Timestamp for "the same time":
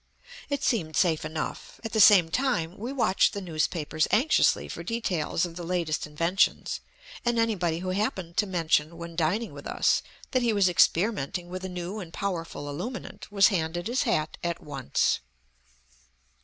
1.93-2.75